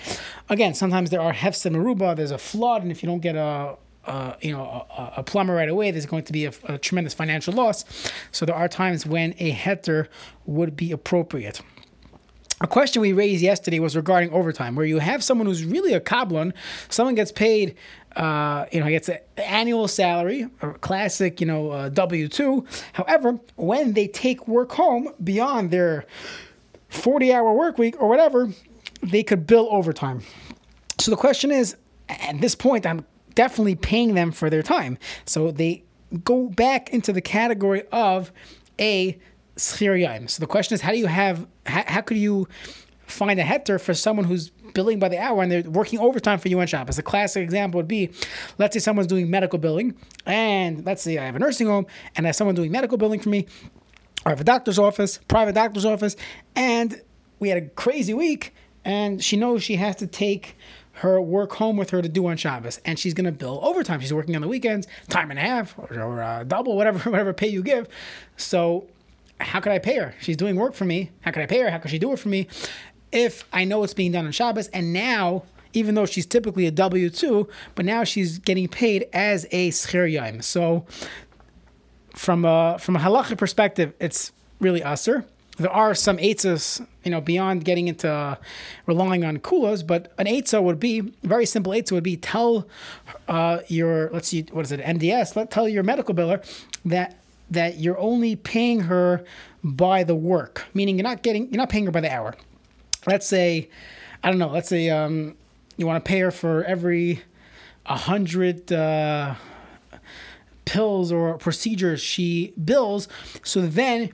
Again, 0.49 0.73
sometimes 0.73 1.09
there 1.09 1.21
are 1.21 1.33
hefsed 1.33 1.71
merubah, 1.71 2.15
there's 2.15 2.31
a 2.31 2.37
flood, 2.37 2.81
and 2.81 2.91
if 2.91 3.01
you 3.01 3.07
don't 3.07 3.21
get 3.21 3.35
a 3.35 3.77
uh, 4.05 4.33
you 4.41 4.51
know, 4.51 4.87
a, 4.97 5.13
a, 5.17 5.23
plumber 5.23 5.53
right 5.53 5.69
away, 5.69 5.91
there's 5.91 6.07
going 6.07 6.23
to 6.23 6.33
be 6.33 6.45
a, 6.45 6.53
a, 6.63 6.79
tremendous 6.79 7.13
financial 7.13 7.53
loss. 7.53 7.85
So 8.31 8.47
there 8.47 8.55
are 8.55 8.67
times 8.67 9.05
when 9.05 9.35
a 9.37 9.53
heter 9.53 10.07
would 10.47 10.75
be 10.75 10.91
appropriate. 10.91 11.61
A 12.61 12.67
question 12.67 13.01
we 13.01 13.11
raised 13.11 13.41
yesterday 13.41 13.79
was 13.79 13.95
regarding 13.95 14.31
overtime, 14.31 14.75
where 14.75 14.85
you 14.85 14.99
have 14.99 15.23
someone 15.23 15.47
who's 15.47 15.65
really 15.65 15.93
a 15.93 15.99
kablan, 15.99 16.53
someone 16.89 17.15
gets 17.15 17.31
paid, 17.31 17.75
uh, 18.15 18.65
you 18.71 18.79
know, 18.79 18.87
gets 18.87 19.09
an 19.09 19.17
annual 19.37 19.87
salary, 19.87 20.47
a 20.61 20.73
classic, 20.73 21.41
you 21.41 21.47
know, 21.47 21.71
uh, 21.71 21.89
W 21.89 22.27
two. 22.27 22.63
However, 22.93 23.39
when 23.55 23.93
they 23.93 24.07
take 24.07 24.47
work 24.47 24.71
home 24.73 25.09
beyond 25.23 25.71
their 25.71 26.05
forty-hour 26.89 27.51
work 27.53 27.79
week 27.79 27.99
or 27.99 28.07
whatever, 28.07 28.49
they 29.01 29.23
could 29.23 29.47
bill 29.47 29.67
overtime. 29.71 30.21
So 30.99 31.09
the 31.09 31.17
question 31.17 31.51
is, 31.51 31.75
at 32.09 32.41
this 32.41 32.53
point, 32.53 32.85
I'm 32.85 33.05
definitely 33.33 33.75
paying 33.75 34.13
them 34.13 34.31
for 34.31 34.51
their 34.51 34.61
time, 34.61 34.99
so 35.25 35.49
they 35.49 35.83
go 36.23 36.47
back 36.49 36.91
into 36.91 37.11
the 37.11 37.21
category 37.21 37.83
of 37.91 38.31
a 38.79 39.17
schir 39.61 40.29
So 40.29 40.39
the 40.39 40.47
question 40.47 40.75
is, 40.75 40.81
how 40.81 40.91
do 40.91 40.97
you 40.97 41.07
have, 41.07 41.47
how, 41.65 41.83
how 41.85 42.01
could 42.01 42.17
you 42.17 42.47
find 43.05 43.39
a 43.39 43.43
heter 43.43 43.79
for 43.79 43.93
someone 43.93 44.25
who's 44.25 44.49
billing 44.73 44.99
by 44.99 45.09
the 45.09 45.17
hour 45.17 45.43
and 45.43 45.51
they're 45.51 45.63
working 45.63 45.99
overtime 45.99 46.39
for 46.39 46.47
you 46.47 46.59
on 46.59 46.67
Shabbos? 46.67 46.97
A 46.97 47.03
classic 47.03 47.43
example 47.43 47.77
would 47.77 47.87
be, 47.87 48.11
let's 48.57 48.73
say 48.73 48.79
someone's 48.79 49.07
doing 49.07 49.29
medical 49.29 49.59
billing, 49.59 49.95
and 50.25 50.85
let's 50.85 51.03
say 51.03 51.17
I 51.17 51.25
have 51.25 51.35
a 51.35 51.39
nursing 51.39 51.67
home 51.67 51.85
and 52.15 52.25
I 52.25 52.29
have 52.29 52.35
someone 52.35 52.55
doing 52.55 52.71
medical 52.71 52.97
billing 52.97 53.19
for 53.19 53.29
me, 53.29 53.45
or 54.25 54.27
I 54.27 54.29
have 54.29 54.41
a 54.41 54.45
doctor's 54.45 54.79
office, 54.79 55.19
private 55.27 55.55
doctor's 55.55 55.85
office, 55.85 56.15
and 56.55 57.01
we 57.39 57.49
had 57.49 57.57
a 57.57 57.67
crazy 57.69 58.13
week, 58.13 58.53
and 58.83 59.23
she 59.23 59.37
knows 59.37 59.63
she 59.63 59.75
has 59.75 59.95
to 59.97 60.07
take 60.07 60.55
her 60.93 61.21
work 61.21 61.53
home 61.53 61.77
with 61.77 61.89
her 61.91 62.01
to 62.01 62.09
do 62.09 62.27
on 62.27 62.37
Shabbos, 62.37 62.79
and 62.85 62.99
she's 62.99 63.13
going 63.13 63.25
to 63.25 63.31
bill 63.31 63.59
overtime. 63.63 63.99
She's 63.99 64.13
working 64.13 64.35
on 64.35 64.41
the 64.41 64.47
weekends, 64.47 64.87
time 65.09 65.31
and 65.31 65.39
a 65.39 65.41
half, 65.41 65.77
or, 65.77 65.99
or 65.99 66.21
uh, 66.21 66.43
double, 66.43 66.75
whatever, 66.75 66.99
whatever 67.09 67.33
pay 67.33 67.47
you 67.47 67.63
give. 67.63 67.87
So 68.37 68.87
how 69.41 69.59
could 69.59 69.71
I 69.71 69.79
pay 69.79 69.95
her? 69.95 70.15
She's 70.19 70.37
doing 70.37 70.55
work 70.55 70.73
for 70.73 70.85
me. 70.85 71.11
How 71.21 71.31
could 71.31 71.43
I 71.43 71.45
pay 71.45 71.59
her? 71.59 71.71
How 71.71 71.77
could 71.77 71.91
she 71.91 71.99
do 71.99 72.11
it 72.13 72.19
for 72.19 72.29
me? 72.29 72.47
If 73.11 73.43
I 73.51 73.65
know 73.65 73.83
it's 73.83 73.93
being 73.93 74.11
done 74.11 74.25
on 74.25 74.31
Shabbos, 74.31 74.67
and 74.69 74.93
now, 74.93 75.43
even 75.73 75.95
though 75.95 76.05
she's 76.05 76.25
typically 76.25 76.65
a 76.65 76.71
W 76.71 77.09
2, 77.09 77.47
but 77.75 77.85
now 77.85 78.03
she's 78.03 78.39
getting 78.39 78.67
paid 78.67 79.07
as 79.13 79.45
a 79.51 79.69
schir 79.69 80.11
yom. 80.11 80.41
So, 80.41 80.85
from 82.15 82.45
a, 82.45 82.77
from 82.79 82.95
a 82.95 82.99
halachic 82.99 83.37
perspective, 83.37 83.93
it's 83.99 84.31
really 84.59 84.83
usher. 84.83 85.25
There 85.57 85.71
are 85.71 85.93
some 85.93 86.17
eitzas, 86.17 86.85
you 87.03 87.11
know, 87.11 87.21
beyond 87.21 87.65
getting 87.65 87.87
into 87.87 88.09
uh, 88.09 88.35
relying 88.85 89.23
on 89.23 89.37
kulas, 89.39 89.85
but 89.85 90.13
an 90.17 90.25
eitzah 90.25 90.63
would 90.63 90.79
be 90.79 91.01
very 91.23 91.45
simple. 91.45 91.73
Eitzah 91.73 91.91
would 91.91 92.03
be 92.03 92.17
tell 92.17 92.67
uh, 93.27 93.59
your 93.67 94.09
let's 94.11 94.29
see, 94.29 94.45
what 94.51 94.65
is 94.65 94.71
it, 94.71 94.79
MDS? 94.81 95.35
Let 95.35 95.51
tell 95.51 95.67
your 95.67 95.83
medical 95.83 96.15
biller 96.15 96.43
that 96.85 97.20
that 97.51 97.77
you're 97.79 97.99
only 97.99 98.35
paying 98.35 98.81
her 98.81 99.23
by 99.63 100.03
the 100.03 100.15
work, 100.15 100.65
meaning 100.73 100.97
you're 100.97 101.03
not 101.03 101.21
getting 101.21 101.49
you're 101.49 101.57
not 101.57 101.69
paying 101.69 101.85
her 101.85 101.91
by 101.91 102.01
the 102.01 102.11
hour. 102.11 102.35
let's 103.07 103.27
say, 103.27 103.69
I 104.23 104.29
don't 104.29 104.39
know, 104.39 104.49
let's 104.49 104.69
say 104.69 104.89
um, 104.89 105.35
you 105.77 105.85
want 105.85 106.03
to 106.03 106.07
pay 106.07 106.19
her 106.19 106.31
for 106.31 106.63
every 106.63 107.21
hundred 107.85 108.71
uh, 108.71 109.35
pills 110.65 111.11
or 111.11 111.37
procedures 111.37 112.01
she 112.01 112.53
bills. 112.63 113.07
So 113.43 113.61
then 113.61 114.11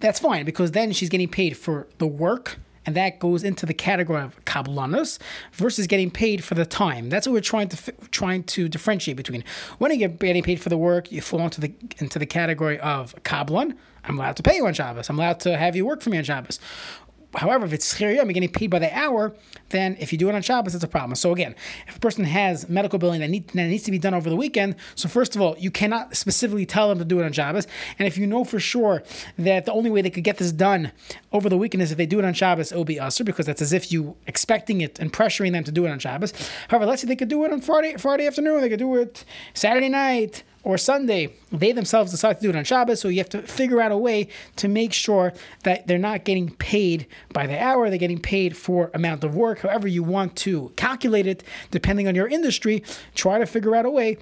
that's 0.00 0.20
fine 0.20 0.44
because 0.44 0.72
then 0.72 0.92
she's 0.92 1.08
getting 1.08 1.28
paid 1.28 1.56
for 1.56 1.88
the 1.98 2.06
work 2.06 2.58
and 2.88 2.96
that 2.96 3.18
goes 3.18 3.44
into 3.44 3.66
the 3.66 3.74
category 3.74 4.22
of 4.22 4.42
kablanus 4.46 5.18
versus 5.52 5.86
getting 5.86 6.10
paid 6.10 6.42
for 6.42 6.54
the 6.54 6.64
time. 6.64 7.10
That's 7.10 7.26
what 7.26 7.34
we're 7.34 7.42
trying 7.42 7.68
to 7.68 7.92
trying 8.10 8.44
to 8.44 8.66
differentiate 8.66 9.14
between. 9.14 9.44
When 9.76 9.90
you 9.90 9.98
get 9.98 10.18
getting 10.18 10.42
paid 10.42 10.58
for 10.58 10.70
the 10.70 10.78
work, 10.78 11.12
you 11.12 11.20
fall 11.20 11.40
into 11.40 11.60
the 11.60 11.74
into 11.98 12.18
the 12.18 12.24
category 12.24 12.80
of 12.80 13.14
kablan. 13.24 13.76
I'm 14.04 14.18
allowed 14.18 14.36
to 14.36 14.42
pay 14.42 14.56
you 14.56 14.66
on 14.66 14.72
Shabbos. 14.72 15.10
I'm 15.10 15.18
allowed 15.18 15.38
to 15.40 15.58
have 15.58 15.76
you 15.76 15.84
work 15.84 16.00
for 16.00 16.08
me 16.08 16.16
on 16.16 16.24
Shabbos. 16.24 16.60
However, 17.34 17.66
if 17.66 17.72
it's 17.72 17.94
schir 17.94 18.14
you're 18.14 18.24
getting 18.24 18.48
paid 18.48 18.70
by 18.70 18.78
the 18.78 18.96
hour, 18.96 19.34
then 19.68 19.96
if 20.00 20.12
you 20.12 20.18
do 20.18 20.28
it 20.30 20.34
on 20.34 20.40
Shabbos, 20.40 20.74
it's 20.74 20.84
a 20.84 20.88
problem. 20.88 21.14
So 21.14 21.32
again, 21.32 21.54
if 21.86 21.96
a 21.96 22.00
person 22.00 22.24
has 22.24 22.68
medical 22.68 22.98
billing 22.98 23.20
that, 23.20 23.28
need, 23.28 23.48
that 23.48 23.66
needs 23.66 23.82
to 23.84 23.90
be 23.90 23.98
done 23.98 24.14
over 24.14 24.30
the 24.30 24.36
weekend, 24.36 24.76
so 24.94 25.08
first 25.08 25.36
of 25.36 25.42
all, 25.42 25.54
you 25.58 25.70
cannot 25.70 26.16
specifically 26.16 26.64
tell 26.64 26.88
them 26.88 26.98
to 26.98 27.04
do 27.04 27.20
it 27.20 27.24
on 27.24 27.32
Shabbos. 27.32 27.66
And 27.98 28.08
if 28.08 28.16
you 28.16 28.26
know 28.26 28.44
for 28.44 28.58
sure 28.58 29.02
that 29.38 29.66
the 29.66 29.72
only 29.72 29.90
way 29.90 30.00
they 30.00 30.10
could 30.10 30.24
get 30.24 30.38
this 30.38 30.52
done 30.52 30.92
over 31.30 31.48
the 31.48 31.58
weekend 31.58 31.82
is 31.82 31.92
if 31.92 31.98
they 31.98 32.06
do 32.06 32.18
it 32.18 32.24
on 32.24 32.32
Shabbos, 32.32 32.72
it 32.72 32.76
will 32.76 32.84
be 32.84 32.98
usher 32.98 33.24
because 33.24 33.44
that's 33.44 33.60
as 33.62 33.72
if 33.74 33.92
you 33.92 34.16
expecting 34.26 34.80
it 34.80 34.98
and 34.98 35.12
pressuring 35.12 35.52
them 35.52 35.64
to 35.64 35.72
do 35.72 35.84
it 35.84 35.90
on 35.90 35.98
Shabbos. 35.98 36.32
However, 36.68 36.86
let's 36.86 37.02
say 37.02 37.08
they 37.08 37.16
could 37.16 37.28
do 37.28 37.44
it 37.44 37.52
on 37.52 37.60
Friday, 37.60 37.96
Friday 37.98 38.26
afternoon, 38.26 38.62
they 38.62 38.70
could 38.70 38.78
do 38.78 38.96
it 38.96 39.24
Saturday 39.52 39.90
night, 39.90 40.44
or 40.68 40.76
Sunday, 40.76 41.32
they 41.50 41.72
themselves 41.72 42.10
decide 42.10 42.36
to 42.36 42.42
do 42.42 42.50
it 42.50 42.54
on 42.54 42.62
Shabbos. 42.62 43.00
So 43.00 43.08
you 43.08 43.16
have 43.20 43.30
to 43.30 43.40
figure 43.40 43.80
out 43.80 43.90
a 43.90 43.96
way 43.96 44.28
to 44.56 44.68
make 44.68 44.92
sure 44.92 45.32
that 45.62 45.86
they're 45.86 45.96
not 45.96 46.24
getting 46.24 46.50
paid 46.56 47.06
by 47.32 47.46
the 47.46 47.58
hour, 47.58 47.88
they're 47.88 47.98
getting 47.98 48.20
paid 48.20 48.54
for 48.54 48.90
amount 48.92 49.24
of 49.24 49.34
work. 49.34 49.60
However, 49.60 49.88
you 49.88 50.02
want 50.02 50.36
to 50.36 50.70
calculate 50.76 51.26
it 51.26 51.42
depending 51.70 52.06
on 52.06 52.14
your 52.14 52.28
industry, 52.28 52.84
try 53.14 53.38
to 53.38 53.46
figure 53.46 53.74
out 53.74 53.86
a 53.86 53.90
way 53.90 54.18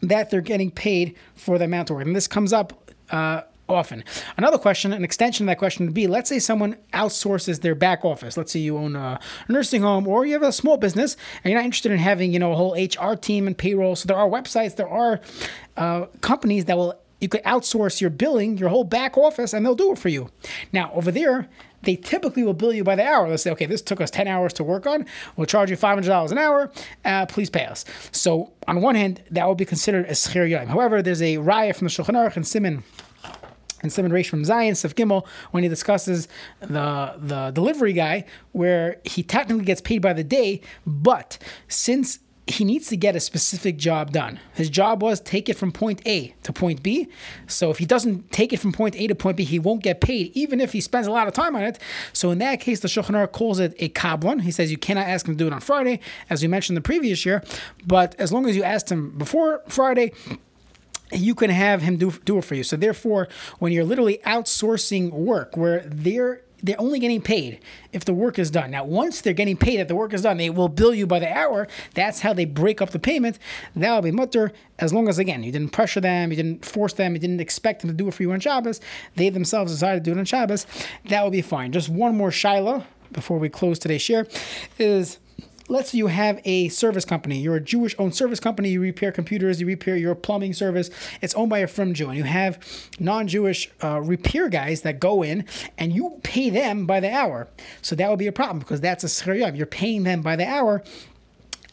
that 0.00 0.30
they're 0.30 0.40
getting 0.40 0.70
paid 0.70 1.14
for 1.34 1.58
the 1.58 1.66
amount 1.66 1.90
of 1.90 1.96
work. 1.96 2.06
And 2.06 2.16
this 2.16 2.26
comes 2.26 2.54
up. 2.54 2.90
Uh, 3.10 3.42
often. 3.68 4.04
Another 4.36 4.58
question, 4.58 4.92
an 4.92 5.04
extension 5.04 5.44
of 5.44 5.46
that 5.48 5.58
question 5.58 5.86
would 5.86 5.94
be 5.94 6.06
let's 6.06 6.28
say 6.28 6.38
someone 6.38 6.76
outsources 6.92 7.60
their 7.60 7.74
back 7.74 8.04
office. 8.04 8.36
Let's 8.36 8.52
say 8.52 8.60
you 8.60 8.76
own 8.76 8.96
a 8.96 9.20
nursing 9.48 9.82
home 9.82 10.06
or 10.06 10.26
you 10.26 10.34
have 10.34 10.42
a 10.42 10.52
small 10.52 10.76
business 10.76 11.16
and 11.42 11.52
you're 11.52 11.60
not 11.60 11.64
interested 11.64 11.92
in 11.92 11.98
having, 11.98 12.32
you 12.32 12.38
know, 12.38 12.52
a 12.52 12.56
whole 12.56 12.74
HR 12.74 13.14
team 13.14 13.46
and 13.46 13.56
payroll. 13.56 13.96
So 13.96 14.06
there 14.06 14.16
are 14.16 14.28
websites, 14.28 14.76
there 14.76 14.88
are 14.88 15.20
uh, 15.76 16.06
companies 16.20 16.66
that 16.66 16.76
will 16.76 16.98
you 17.20 17.28
could 17.28 17.42
outsource 17.44 18.00
your 18.00 18.10
billing, 18.10 18.58
your 18.58 18.68
whole 18.68 18.84
back 18.84 19.16
office, 19.16 19.54
and 19.54 19.64
they'll 19.64 19.74
do 19.74 19.92
it 19.92 19.98
for 19.98 20.10
you. 20.10 20.30
Now, 20.72 20.92
over 20.92 21.10
there, 21.10 21.48
they 21.82 21.96
typically 21.96 22.42
will 22.42 22.52
bill 22.52 22.72
you 22.72 22.84
by 22.84 22.94
the 22.94 23.06
hour. 23.06 23.26
They'll 23.28 23.38
say, 23.38 23.50
okay, 23.52 23.66
this 23.66 23.80
took 23.80 24.00
us 24.00 24.10
10 24.10 24.28
hours 24.28 24.52
to 24.54 24.64
work 24.64 24.86
on. 24.86 25.06
We'll 25.36 25.46
charge 25.46 25.70
you 25.70 25.76
$500 25.76 26.30
an 26.30 26.38
hour. 26.38 26.70
Uh, 27.04 27.26
please 27.26 27.48
pay 27.48 27.64
us. 27.64 27.84
So, 28.12 28.52
on 28.68 28.82
one 28.82 28.96
hand, 28.96 29.22
that 29.30 29.48
would 29.48 29.56
be 29.56 29.64
considered 29.64 30.06
a 30.06 30.12
schir 30.12 30.48
yom. 30.48 30.66
However, 30.66 31.00
there's 31.00 31.22
a 31.22 31.36
raya 31.36 31.74
from 31.74 31.86
the 31.86 31.90
Shulchan 31.90 32.14
Aruch 32.14 32.36
and 32.36 32.44
Siman 32.44 32.82
and 33.86 33.92
Siman 34.06 34.12
Reish 34.12 34.28
from 34.28 34.44
Zion, 34.44 34.74
Sif 34.74 34.94
Gimel, 34.94 35.26
when 35.52 35.62
he 35.62 35.68
discusses 35.68 36.28
the 36.60 37.14
the 37.18 37.50
delivery 37.52 37.92
guy, 37.92 38.24
where 38.52 39.00
he 39.04 39.22
technically 39.22 39.64
gets 39.64 39.80
paid 39.80 40.02
by 40.02 40.12
the 40.12 40.24
day, 40.24 40.60
but 40.84 41.38
since 41.68 42.18
he 42.48 42.64
needs 42.64 42.86
to 42.88 42.96
get 42.96 43.16
a 43.16 43.20
specific 43.20 43.76
job 43.76 44.12
done. 44.12 44.38
His 44.54 44.70
job 44.70 45.02
was 45.02 45.18
take 45.20 45.48
it 45.48 45.56
from 45.56 45.72
point 45.72 46.00
A 46.06 46.34
to 46.44 46.52
point 46.52 46.80
B. 46.80 47.08
So 47.48 47.70
if 47.70 47.78
he 47.78 47.86
doesn't 47.86 48.30
take 48.30 48.52
it 48.52 48.58
from 48.58 48.72
point 48.72 48.94
A 48.94 49.08
to 49.08 49.16
point 49.16 49.36
B, 49.36 49.42
he 49.42 49.58
won't 49.58 49.82
get 49.82 50.00
paid, 50.00 50.30
even 50.36 50.60
if 50.60 50.72
he 50.72 50.80
spends 50.80 51.08
a 51.08 51.10
lot 51.10 51.26
of 51.26 51.34
time 51.34 51.56
on 51.56 51.64
it. 51.64 51.80
So 52.12 52.30
in 52.30 52.38
that 52.38 52.60
case, 52.60 52.80
the 52.80 52.88
Shulchan 52.88 53.32
calls 53.32 53.58
it 53.58 53.74
a 53.80 53.88
kablan. 53.88 54.42
He 54.42 54.52
says 54.52 54.70
you 54.70 54.78
cannot 54.78 55.08
ask 55.08 55.26
him 55.26 55.34
to 55.34 55.38
do 55.38 55.48
it 55.48 55.52
on 55.52 55.60
Friday, 55.60 55.98
as 56.30 56.40
we 56.40 56.46
mentioned 56.46 56.76
the 56.76 56.82
previous 56.82 57.26
year. 57.26 57.42
But 57.84 58.14
as 58.16 58.32
long 58.32 58.48
as 58.48 58.54
you 58.54 58.62
asked 58.62 58.92
him 58.92 59.18
before 59.18 59.62
Friday, 59.66 60.12
you 61.12 61.34
can 61.34 61.50
have 61.50 61.82
him 61.82 61.96
do, 61.96 62.10
do 62.24 62.38
it 62.38 62.44
for 62.44 62.54
you. 62.54 62.62
So 62.62 62.76
therefore, 62.76 63.28
when 63.58 63.72
you're 63.72 63.84
literally 63.84 64.18
outsourcing 64.26 65.10
work 65.12 65.56
where 65.56 65.80
they're 65.86 66.42
they're 66.62 66.80
only 66.80 66.98
getting 66.98 67.20
paid 67.20 67.60
if 67.92 68.04
the 68.04 68.14
work 68.14 68.38
is 68.38 68.50
done. 68.50 68.70
Now, 68.70 68.84
once 68.84 69.20
they're 69.20 69.34
getting 69.34 69.58
paid 69.58 69.78
if 69.78 69.88
the 69.88 69.94
work 69.94 70.14
is 70.14 70.22
done, 70.22 70.38
they 70.38 70.50
will 70.50 70.68
bill 70.68 70.94
you 70.94 71.06
by 71.06 71.18
the 71.18 71.30
hour. 71.30 71.68
That's 71.94 72.20
how 72.20 72.32
they 72.32 72.46
break 72.46 72.80
up 72.80 72.90
the 72.90 72.98
payment. 72.98 73.38
That'll 73.74 74.02
be 74.02 74.10
mutter 74.10 74.52
as 74.78 74.92
long 74.92 75.06
as 75.08 75.18
again 75.18 75.42
you 75.42 75.52
didn't 75.52 75.72
pressure 75.72 76.00
them, 76.00 76.30
you 76.30 76.36
didn't 76.36 76.64
force 76.64 76.94
them, 76.94 77.12
you 77.12 77.18
didn't 77.18 77.40
expect 77.40 77.82
them 77.82 77.90
to 77.90 77.94
do 77.94 78.08
it 78.08 78.14
for 78.14 78.22
you 78.22 78.32
on 78.32 78.40
Shabbos. 78.40 78.80
They 79.16 79.28
themselves 79.28 79.72
decided 79.72 80.04
to 80.04 80.10
do 80.10 80.16
it 80.16 80.18
on 80.18 80.24
Shabbos. 80.24 80.66
That 81.08 81.22
will 81.22 81.30
be 81.30 81.42
fine. 81.42 81.72
Just 81.72 81.88
one 81.88 82.16
more 82.16 82.30
shaila 82.30 82.84
before 83.12 83.38
we 83.38 83.48
close 83.48 83.78
today's 83.78 84.02
share 84.02 84.26
is 84.78 85.18
let's 85.68 85.90
say 85.90 85.98
you 85.98 86.06
have 86.06 86.40
a 86.44 86.68
service 86.68 87.04
company, 87.04 87.38
you're 87.38 87.56
a 87.56 87.60
Jewish 87.60 87.94
owned 87.98 88.14
service 88.14 88.40
company, 88.40 88.70
you 88.70 88.80
repair 88.80 89.12
computers, 89.12 89.60
you 89.60 89.66
repair 89.66 89.96
your 89.96 90.14
plumbing 90.14 90.52
service, 90.52 90.90
it's 91.20 91.34
owned 91.34 91.50
by 91.50 91.58
a 91.58 91.66
from 91.66 91.94
Jew, 91.94 92.08
and 92.08 92.18
you 92.18 92.24
have 92.24 92.58
non 92.98 93.26
Jewish 93.26 93.70
uh, 93.82 94.00
repair 94.00 94.48
guys 94.48 94.82
that 94.82 95.00
go 95.00 95.22
in 95.22 95.44
and 95.78 95.92
you 95.92 96.18
pay 96.22 96.50
them 96.50 96.86
by 96.86 97.00
the 97.00 97.12
hour. 97.12 97.48
So 97.82 97.94
that 97.96 98.10
would 98.10 98.18
be 98.18 98.26
a 98.26 98.32
problem 98.32 98.58
because 98.58 98.80
that's 98.80 99.04
a 99.04 99.08
schar 99.08 99.56
You're 99.56 99.66
paying 99.66 100.04
them 100.04 100.22
by 100.22 100.36
the 100.36 100.46
hour. 100.46 100.82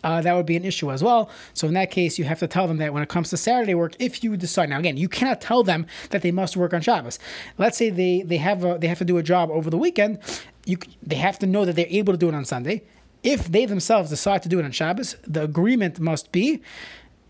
Uh, 0.03 0.21
that 0.21 0.33
would 0.33 0.45
be 0.45 0.57
an 0.57 0.65
issue 0.65 0.91
as 0.91 1.01
well. 1.01 1.29
So 1.53 1.65
in 1.65 1.73
that 1.75 1.89
case, 1.89 2.19
you 2.19 2.25
have 2.25 2.39
to 2.39 2.47
tell 2.47 2.67
them 2.67 2.75
that 2.77 2.93
when 2.93 3.01
it 3.01 3.07
comes 3.07 3.29
to 3.29 3.37
Saturday 3.37 3.73
work, 3.73 3.95
if 3.99 4.21
you 4.21 4.35
decide 4.35 4.69
now 4.69 4.79
again, 4.79 4.97
you 4.97 5.07
cannot 5.07 5.39
tell 5.39 5.63
them 5.63 5.85
that 6.09 6.21
they 6.21 6.31
must 6.31 6.57
work 6.57 6.73
on 6.73 6.81
Shabbos. 6.81 7.19
Let's 7.57 7.77
say 7.77 7.89
they 7.89 8.21
they 8.21 8.37
have 8.37 8.65
a, 8.65 8.77
they 8.77 8.87
have 8.87 8.97
to 8.97 9.05
do 9.05 9.17
a 9.17 9.23
job 9.23 9.49
over 9.49 9.69
the 9.69 9.77
weekend. 9.77 10.19
You 10.65 10.77
they 11.01 11.15
have 11.15 11.39
to 11.39 11.45
know 11.45 11.63
that 11.63 11.77
they're 11.77 11.85
able 11.89 12.13
to 12.13 12.17
do 12.17 12.27
it 12.27 12.35
on 12.35 12.43
Sunday 12.43 12.83
if 13.23 13.47
they 13.47 13.65
themselves 13.65 14.09
decide 14.09 14.43
to 14.43 14.49
do 14.49 14.59
it 14.59 14.65
on 14.65 14.71
Shabbos, 14.71 15.15
the 15.25 15.43
agreement 15.43 15.99
must 15.99 16.31
be 16.31 16.61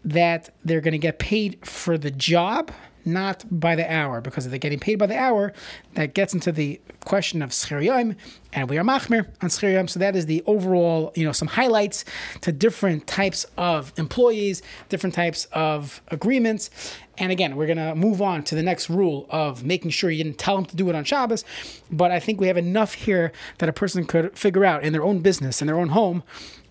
that 0.03 0.49
they're 0.65 0.81
going 0.81 0.93
to 0.93 0.97
get 0.97 1.19
paid 1.19 1.65
for 1.65 1.97
the 1.97 2.11
job, 2.11 2.71
not 3.05 3.45
by 3.49 3.75
the 3.75 3.91
hour. 3.91 4.21
Because 4.21 4.45
if 4.45 4.49
they're 4.49 4.59
getting 4.59 4.79
paid 4.79 4.95
by 4.95 5.07
the 5.07 5.17
hour, 5.17 5.53
that 5.93 6.13
gets 6.13 6.33
into 6.33 6.51
the 6.51 6.79
question 7.01 7.41
of 7.41 7.51
schir 7.51 8.15
and 8.53 8.69
we 8.69 8.77
are 8.77 8.83
machmir 8.83 9.27
on 9.41 9.49
schir 9.49 9.89
So 9.89 9.99
that 9.99 10.15
is 10.15 10.25
the 10.25 10.43
overall, 10.45 11.11
you 11.15 11.25
know, 11.25 11.31
some 11.31 11.47
highlights 11.47 12.05
to 12.41 12.51
different 12.51 13.07
types 13.07 13.45
of 13.57 13.93
employees, 13.97 14.61
different 14.89 15.15
types 15.15 15.47
of 15.51 16.01
agreements. 16.09 16.69
And 17.17 17.31
again, 17.31 17.55
we're 17.55 17.67
going 17.67 17.77
to 17.77 17.95
move 17.95 18.21
on 18.21 18.43
to 18.45 18.55
the 18.55 18.63
next 18.63 18.89
rule 18.89 19.27
of 19.29 19.63
making 19.63 19.91
sure 19.91 20.09
you 20.09 20.23
didn't 20.23 20.39
tell 20.39 20.55
them 20.55 20.65
to 20.65 20.75
do 20.75 20.89
it 20.89 20.95
on 20.95 21.03
Shabbos. 21.03 21.43
But 21.91 22.11
I 22.11 22.19
think 22.19 22.39
we 22.39 22.47
have 22.47 22.57
enough 22.57 22.93
here 22.93 23.31
that 23.59 23.69
a 23.69 23.73
person 23.73 24.05
could 24.05 24.37
figure 24.37 24.65
out 24.65 24.83
in 24.83 24.93
their 24.93 25.03
own 25.03 25.19
business, 25.19 25.61
in 25.61 25.67
their 25.67 25.77
own 25.77 25.89
home, 25.89 26.23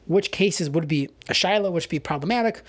which 0.06 0.30
cases 0.32 0.68
would 0.68 0.88
be 0.88 1.08
a 1.28 1.32
shaila, 1.32 1.70
which 1.72 1.84
would 1.84 1.90
be 1.90 1.98
problematic, 1.98 2.62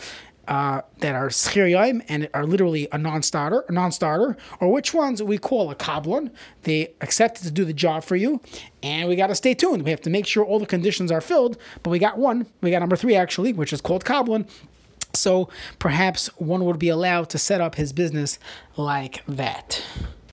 uh, 0.47 0.81
that 0.99 1.15
are 1.15 1.29
schir 1.29 2.03
and 2.07 2.29
are 2.33 2.45
literally 2.45 2.87
a 2.91 2.97
non-starter, 2.97 3.63
a 3.67 3.71
non-starter, 3.71 4.37
or 4.59 4.71
which 4.71 4.93
ones 4.93 5.21
we 5.23 5.37
call 5.37 5.71
a 5.71 5.75
kablan. 5.75 6.31
They 6.63 6.93
accepted 7.01 7.43
to 7.43 7.51
do 7.51 7.65
the 7.65 7.73
job 7.73 8.03
for 8.03 8.15
you, 8.15 8.41
and 8.81 9.07
we 9.07 9.15
got 9.15 9.27
to 9.27 9.35
stay 9.35 9.53
tuned. 9.53 9.83
We 9.83 9.91
have 9.91 10.01
to 10.01 10.09
make 10.09 10.25
sure 10.25 10.43
all 10.43 10.59
the 10.59 10.65
conditions 10.65 11.11
are 11.11 11.21
filled. 11.21 11.57
But 11.81 11.89
we 11.91 11.99
got 11.99 12.17
one, 12.17 12.47
we 12.61 12.71
got 12.71 12.79
number 12.79 12.95
three 12.95 13.15
actually, 13.15 13.53
which 13.53 13.73
is 13.73 13.81
called 13.81 14.03
kablan. 14.03 14.49
So 15.15 15.49
perhaps 15.79 16.27
one 16.37 16.65
would 16.65 16.79
be 16.79 16.89
allowed 16.89 17.29
to 17.29 17.37
set 17.37 17.61
up 17.61 17.75
his 17.75 17.93
business 17.93 18.39
like 18.75 19.23
that. 19.27 19.83